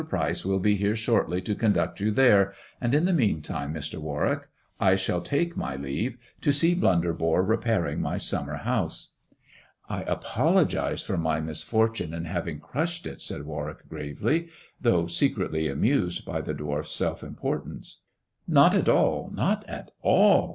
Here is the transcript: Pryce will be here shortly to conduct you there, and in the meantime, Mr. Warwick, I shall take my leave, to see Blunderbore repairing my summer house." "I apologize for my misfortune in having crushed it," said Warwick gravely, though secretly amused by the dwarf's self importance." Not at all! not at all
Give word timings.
Pryce 0.09 0.43
will 0.43 0.57
be 0.57 0.77
here 0.77 0.95
shortly 0.95 1.43
to 1.43 1.53
conduct 1.53 1.99
you 1.99 2.09
there, 2.09 2.53
and 2.81 2.95
in 2.95 3.05
the 3.05 3.13
meantime, 3.13 3.71
Mr. 3.71 3.99
Warwick, 3.99 4.47
I 4.79 4.95
shall 4.95 5.21
take 5.21 5.55
my 5.55 5.75
leave, 5.75 6.17
to 6.41 6.51
see 6.51 6.73
Blunderbore 6.73 7.43
repairing 7.43 8.01
my 8.01 8.17
summer 8.17 8.55
house." 8.55 9.13
"I 9.87 10.01
apologize 10.01 11.03
for 11.03 11.17
my 11.19 11.39
misfortune 11.39 12.15
in 12.15 12.25
having 12.25 12.59
crushed 12.59 13.05
it," 13.05 13.21
said 13.21 13.43
Warwick 13.45 13.87
gravely, 13.89 14.47
though 14.81 15.05
secretly 15.05 15.67
amused 15.67 16.25
by 16.25 16.41
the 16.41 16.55
dwarf's 16.55 16.89
self 16.89 17.21
importance." 17.21 17.99
Not 18.47 18.73
at 18.73 18.89
all! 18.89 19.29
not 19.31 19.69
at 19.69 19.91
all 20.01 20.49